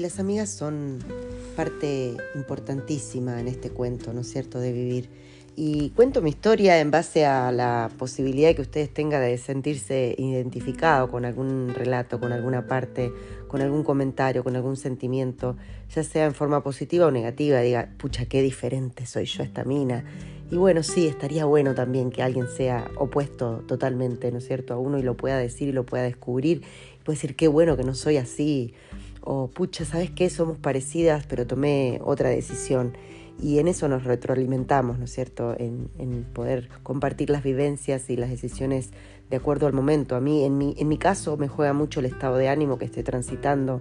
[0.00, 0.98] las amigas son
[1.56, 5.08] parte importantísima en este cuento, ¿no es cierto?, de vivir.
[5.56, 11.10] Y cuento mi historia en base a la posibilidad que ustedes tengan de sentirse identificado
[11.10, 13.12] con algún relato, con alguna parte,
[13.48, 15.56] con algún comentario, con algún sentimiento,
[15.94, 20.04] ya sea en forma positiva o negativa, diga, pucha, qué diferente soy yo esta mina.
[20.50, 24.78] Y bueno, sí, estaría bueno también que alguien sea opuesto totalmente, ¿no es cierto?, a
[24.78, 26.62] uno y lo pueda decir y lo pueda descubrir.
[26.98, 28.72] Y puede decir, qué bueno que no soy así
[29.32, 30.28] o pucha, ¿sabes qué?
[30.28, 32.96] Somos parecidas, pero tomé otra decisión.
[33.40, 35.54] Y en eso nos retroalimentamos, ¿no es cierto?
[35.56, 38.90] En, poder compartir las vivencias y las decisiones
[39.30, 40.16] de acuerdo al momento.
[40.16, 42.86] A mí, en mi, en mi caso, me juega mucho el estado de ánimo que
[42.86, 43.80] estoy transitando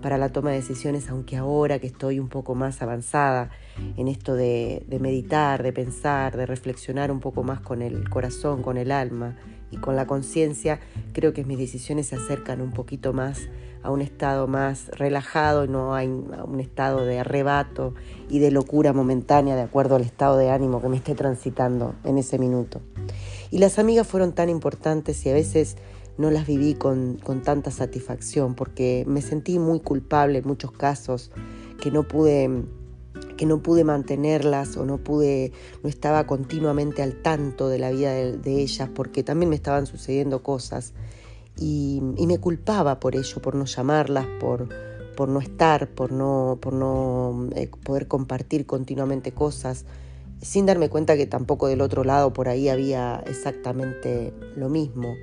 [0.00, 3.50] para la toma de decisiones, aunque ahora que estoy un poco más avanzada
[3.96, 8.62] en esto de, de meditar, de pensar, de reflexionar un poco más con el corazón,
[8.62, 9.36] con el alma
[9.76, 10.80] con la conciencia,
[11.12, 13.48] creo que mis decisiones se acercan un poquito más
[13.82, 17.94] a un estado más relajado, no a un estado de arrebato
[18.30, 22.16] y de locura momentánea de acuerdo al estado de ánimo que me esté transitando en
[22.16, 22.80] ese minuto.
[23.50, 25.76] Y las amigas fueron tan importantes y a veces
[26.16, 31.30] no las viví con, con tanta satisfacción porque me sentí muy culpable en muchos casos
[31.80, 32.64] que no pude
[33.36, 38.12] que no pude mantenerlas o no pude, no estaba continuamente al tanto de la vida
[38.12, 40.92] de, ellas porque también me estaban sucediendo cosas
[41.56, 44.68] y, me culpaba por ello, por no llamarlas, por,
[45.16, 49.84] por no estar, por no, por no eh, poder compartir continuamente cosas,
[50.40, 55.14] sin darme cuenta que tampoco del otro lado por ahí había exactamente lo mismo.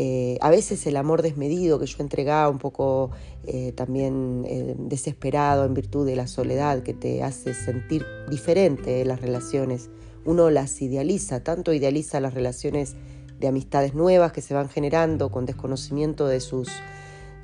[0.00, 3.10] Eh, a veces el amor desmedido que yo entregaba, un poco
[3.46, 4.46] eh, también
[4.88, 9.90] desesperado en virtud de la soledad que te hace sentir diferente las relaciones,
[10.24, 12.94] uno las idealiza, tanto idealiza las relaciones
[13.40, 16.68] de amistades nuevas que se van generando con desconocimiento de sus,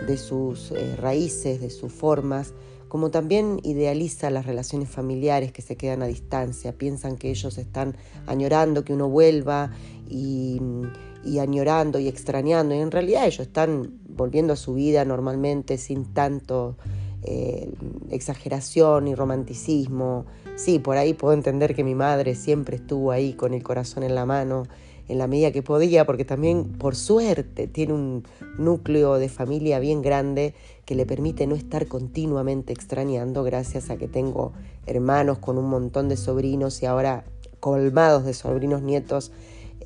[0.07, 2.53] de sus eh, raíces, de sus formas,
[2.95, 7.97] como también idealiza las relaciones familiares que se quedan a distancia, piensan que ellos están
[8.29, 9.73] añorando que uno vuelva
[10.09, 10.61] y,
[11.41, 16.77] añorando y extrañando, y en realidad ellos están volviendo a su vida normalmente sin tanto
[17.25, 17.69] eh,
[18.11, 20.27] exageración y romanticismo.
[20.55, 24.15] Sí, por ahí puedo entender que mi madre siempre estuvo ahí con el corazón en
[24.15, 24.69] la mano
[25.09, 28.25] en la medida que podía, porque también por suerte tiene un
[28.59, 30.55] núcleo de familia bien grande
[30.85, 34.53] que le permite no estar continuamente extrañando gracias a que tengo
[34.87, 37.25] hermanos con un montón de sobrinos y ahora
[37.61, 39.33] colmados de sobrinos nietos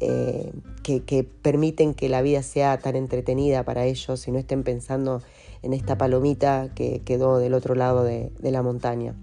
[0.01, 0.53] eh,
[0.83, 5.23] que, permiten que la vida sea tan entretenida para ellos y no estén pensando
[5.63, 9.15] en esta palomita que quedó del otro lado de la montaña.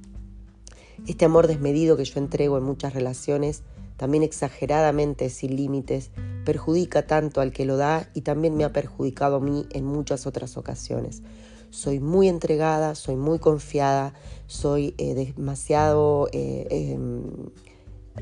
[1.07, 3.63] Este amor desmedido que yo entrego en muchas relaciones
[3.97, 6.11] también exageradamente sin límites,
[6.43, 10.27] perjudica tanto al que lo da y también me ha perjudicado a mí en muchas
[10.27, 11.23] otras ocasiones.
[11.69, 14.13] Soy muy entregada, soy muy confiada,
[14.47, 17.23] soy eh, demasiado, eh, em,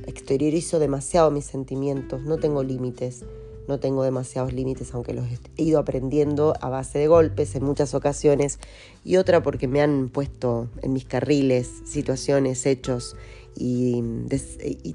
[0.08, 3.26] exteriorizo demasiado mis sentimientos, no tengo límites,
[3.68, 5.26] no tengo demasiados límites, aunque los
[5.58, 8.60] he ido aprendiendo a base de golpes en muchas ocasiones,
[9.04, 13.16] y otra porque me han puesto en mis carriles situaciones, hechos
[13.56, 14.04] y,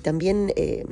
[0.03, 0.85] también eh,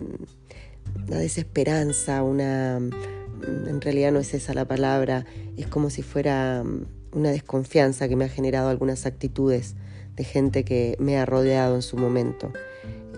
[1.06, 5.26] una desesperanza, una, en realidad no es esa la palabra,
[5.56, 6.64] es como si fuera
[7.12, 9.74] una desconfianza que me ha generado algunas actitudes
[10.16, 12.52] de gente que me ha rodeado en su momento.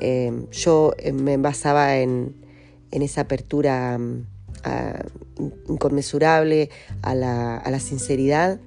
[0.00, 2.34] Eh, yo eh, me basaba en,
[2.90, 3.98] esa apertura
[5.68, 6.70] inconmensurable
[7.02, 8.60] a la, a la sinceridad,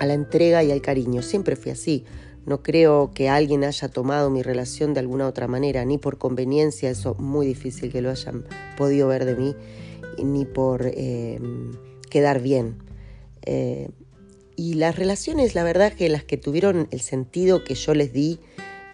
[0.00, 1.22] a la entrega y al cariño.
[1.22, 2.04] Siempre fui así.
[2.44, 6.90] No creo que alguien haya tomado mi relación de alguna otra manera, ni por conveniencia,
[6.90, 8.44] eso muy difícil que lo hayan
[8.76, 9.54] podido ver de mí,
[10.22, 11.72] ni por em,
[12.10, 12.78] quedar bien.
[13.46, 13.90] Eh,
[14.56, 18.40] y las relaciones, la verdad que las que tuvieron el sentido que yo les di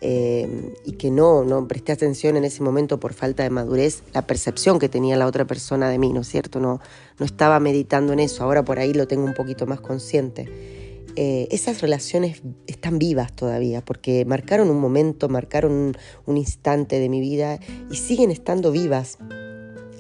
[0.01, 4.27] em, y que no, no presté atención en ese momento por falta de madurez, la
[4.27, 6.61] percepción que tenía la otra persona de mí, ¿no es cierto?
[6.61, 6.81] No,
[7.19, 10.79] no estaba meditando en eso, ahora por ahí lo tengo un poquito más consciente.
[11.21, 15.97] Eh, esas relaciones están vivas todavía, porque marcaron un momento, marcaron
[16.27, 17.59] un, instante de mi vida
[17.91, 19.19] y siguen estando vivas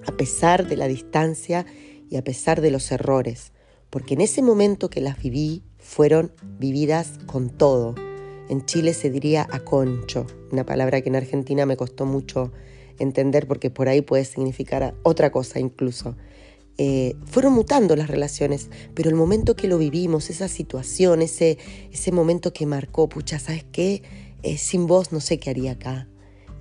[0.06, 1.66] a pesar de la distancia
[2.08, 3.52] y a pesar de los errores,
[3.90, 7.96] porque en ese momento que las viví fueron vividas con todo.
[8.48, 12.52] En Chile se diría a concho, una palabra que en Argentina me costó mucho
[12.98, 16.16] entender porque por ahí puede significar otra cosa incluso.
[16.78, 21.58] Eh, fueron mutando las relaciones, pero el momento que lo vivimos, esa situación, ese,
[21.92, 24.02] ese momento que marcó, pucha, ¿sabes qué?
[24.42, 26.08] Eh, sin vos no sé qué haría acá.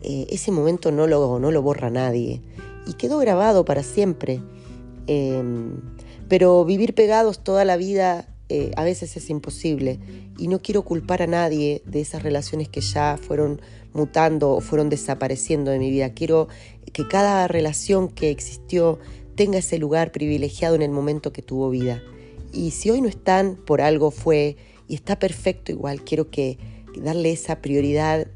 [0.01, 2.41] Eh, ese momento no lo, no lo borra nadie
[2.87, 4.41] y quedó grabado para siempre.
[5.05, 5.79] Em,
[6.27, 9.99] pero vivir pegados toda la vida eh, a veces es imposible
[10.37, 13.61] y no quiero culpar a nadie de esas relaciones que ya fueron
[13.93, 16.13] mutando o fueron desapareciendo de mi vida.
[16.13, 16.47] Quiero
[16.93, 18.99] que cada relación que existió
[19.35, 22.01] tenga ese lugar privilegiado en el momento que tuvo vida.
[22.53, 24.55] Y si hoy no están, por algo fue
[24.87, 26.03] y está perfecto igual.
[26.03, 26.57] Quiero que
[26.95, 28.27] darle esa prioridad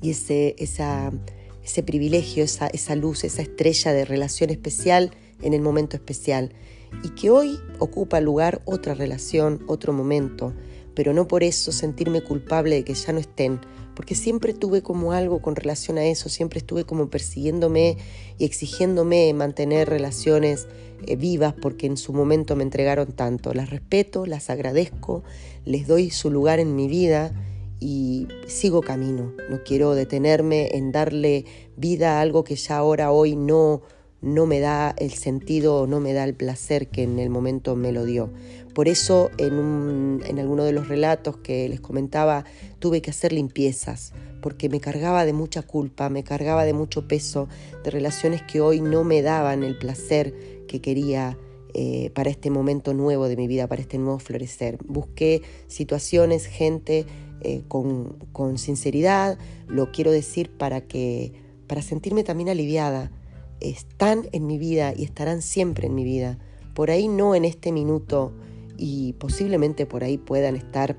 [0.00, 5.10] y ese, ese privilegio, esa, esa luz, esa estrella de relación especial
[5.42, 6.54] en el momento especial.
[7.02, 10.52] Y que hoy ocupa lugar otra relación, otro momento,
[10.94, 13.60] pero no por eso sentirme culpable de que ya no estén,
[13.94, 17.98] porque siempre tuve como algo con relación a eso, siempre estuve como persiguiéndome
[18.38, 20.68] y exigiéndome mantener relaciones
[21.06, 23.52] eh, vivas porque en su momento me entregaron tanto.
[23.52, 25.22] Las respeto, las agradezco,
[25.64, 27.32] les doy su lugar en mi vida
[27.78, 29.32] y sigo camino.
[29.48, 31.44] No quiero detenerme en darle
[31.76, 33.82] vida a algo que ya ahora, hoy no,
[34.22, 37.92] no me da el sentido, no me da el placer que en el momento me
[37.92, 38.30] lo dio.
[38.74, 42.44] Por eso en, un, en alguno de los relatos que les comentaba
[42.78, 47.48] tuve que hacer limpiezas, porque me cargaba de mucha culpa, me cargaba de mucho peso,
[47.82, 50.34] de relaciones que hoy no me daban el placer
[50.68, 51.36] que quería
[51.74, 54.78] eh, para este momento nuevo de mi vida, para este nuevo florecer.
[54.86, 57.06] Busqué situaciones, gente
[57.42, 59.38] eh, con, con, sinceridad,
[59.68, 61.32] lo quiero decir para que
[61.66, 63.10] para sentirme también aliviada.
[63.60, 66.38] Están en mi vida y estarán siempre en mi vida.
[66.74, 68.32] Por ahí no en este minuto
[68.76, 70.96] y posiblemente por ahí puedan estar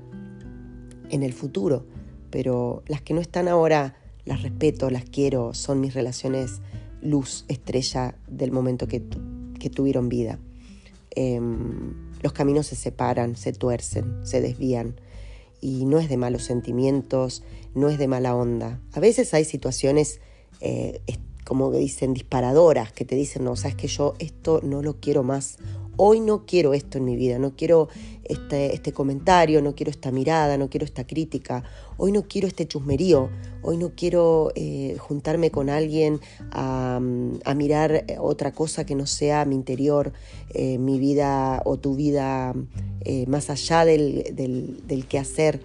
[1.10, 1.84] en el futuro,
[2.30, 6.60] pero las que no están ahora las respeto, las quiero, son mis relaciones
[7.00, 9.02] luz, estrella del momento que,
[9.58, 10.38] que tuvieron vida.
[11.10, 11.92] Em,
[12.22, 14.94] los caminos se separan, se tuercen, se desvían.
[15.60, 17.42] Y no es de malos sentimientos,
[17.74, 18.80] no es de mala onda.
[18.92, 20.20] A veces hay situaciones,
[20.60, 21.00] eh,
[21.52, 25.22] como que dicen, disparadoras, que te dicen, no, sabes que yo esto no lo quiero
[25.22, 25.58] más.
[25.98, 27.90] Hoy no quiero esto en mi vida, no quiero
[28.24, 31.62] este, este, comentario, no quiero esta mirada, no quiero esta crítica,
[31.98, 33.28] hoy no quiero este chusmerío,
[33.60, 36.20] hoy no quiero eh, juntarme con alguien
[36.52, 36.98] a,
[37.54, 40.14] mirar otra cosa que no sea mi interior,
[40.54, 42.54] eh, mi vida o tu vida
[43.04, 45.60] eh, más allá del, del, del quehacer.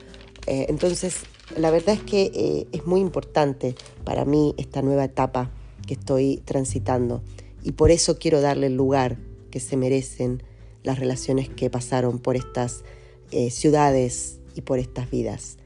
[0.47, 1.21] entonces,
[1.55, 3.73] la verdad es que es muy importante
[4.03, 5.49] para mí esta nueva etapa
[5.87, 7.23] que estoy transitando
[7.63, 9.17] y por eso quiero darle el lugar
[9.49, 10.43] que se merecen
[10.83, 12.83] las relaciones que pasaron por estas
[13.31, 15.57] eh, ciudades y por estas vidas.